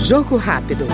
[0.00, 0.86] Jogo rápido.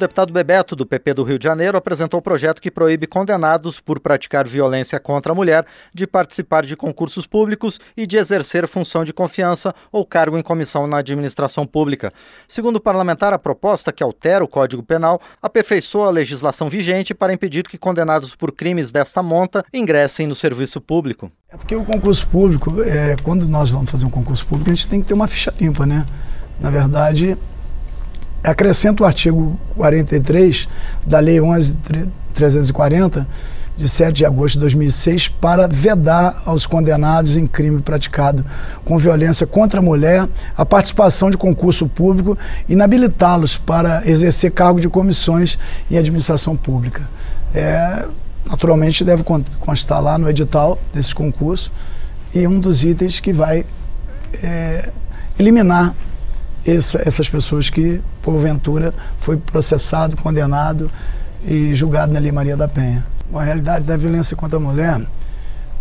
[0.00, 4.00] Deputado Bebeto, do PP do Rio de Janeiro, apresentou o projeto que proíbe condenados por
[4.00, 5.64] praticar violência contra a mulher
[5.94, 10.86] de participar de concursos públicos e de exercer função de confiança ou cargo em comissão
[10.86, 12.12] na administração pública.
[12.48, 17.32] Segundo o parlamentar, a proposta, que altera o Código Penal, aperfeiçoa a legislação vigente para
[17.32, 21.30] impedir que condenados por crimes desta monta ingressem no serviço público.
[21.48, 24.88] É porque o concurso público, é, quando nós vamos fazer um concurso público, a gente
[24.88, 26.06] tem que ter uma ficha limpa, né?
[26.58, 27.36] Na verdade,
[28.42, 30.68] acrescenta o artigo 43
[31.06, 33.26] da Lei 11.340,
[33.76, 38.44] de 7 de agosto de 2006, para vedar aos condenados em crime praticado
[38.84, 42.36] com violência contra a mulher a participação de concurso público,
[42.68, 45.58] inabilitá-los para exercer cargo de comissões
[45.90, 47.08] em administração pública.
[47.54, 48.04] É,
[48.48, 49.24] naturalmente, deve
[49.58, 51.72] constar lá no edital desse concurso
[52.34, 53.64] e um dos itens que vai
[54.42, 54.90] é,
[55.38, 55.94] eliminar
[56.76, 60.90] essa, essas pessoas que, porventura, foi processado, condenado
[61.44, 63.04] e julgado na Lei Maria da Penha.
[63.32, 65.00] A realidade da violência contra a mulher,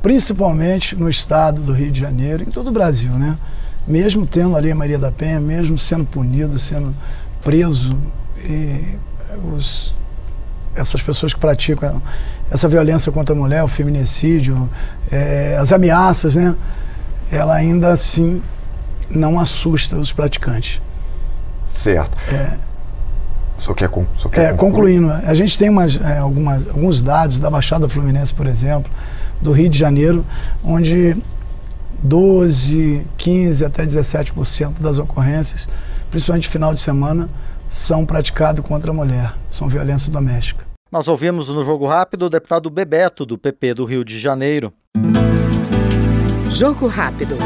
[0.02, 3.36] principalmente no estado do Rio de Janeiro, em todo o Brasil, né?
[3.88, 6.94] Mesmo tendo a Lei Maria da Penha, mesmo sendo punido, sendo
[7.44, 7.98] preso,
[9.54, 9.94] os,
[10.76, 12.02] essas pessoas que praticam
[12.52, 14.70] essa violência contra a mulher, o feminicídio,
[15.12, 16.56] é, as ameaças, né?
[17.32, 18.42] Ela ainda assim
[19.10, 20.82] não assusta os praticantes.
[21.68, 22.18] Certo.
[22.34, 22.58] É,
[23.58, 27.50] só quer, só quer é, concluindo, a gente tem umas, é, algumas, alguns dados da
[27.50, 28.92] Baixada Fluminense, por exemplo,
[29.42, 30.26] do Rio de Janeiro,
[30.64, 31.18] onde
[32.02, 35.68] 12, 15 até 17% das ocorrências,
[36.10, 37.30] principalmente final de semana,
[37.68, 40.66] são praticadas contra a mulher, são violência doméstica.
[40.92, 44.74] Nós ouvimos no Jogo Rápido o deputado Bebeto, do PP do Rio de Janeiro.
[46.50, 47.38] Jogo Rápido.